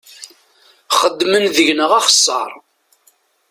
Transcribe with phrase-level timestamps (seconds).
[0.99, 2.51] Xedmen deg-neɣ axessar.